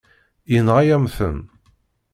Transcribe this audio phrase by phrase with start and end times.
[0.51, 1.37] Yenɣa-yam-ten.